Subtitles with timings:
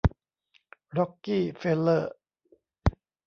[0.97, 2.13] ร็อกกี้เฟลเลอร์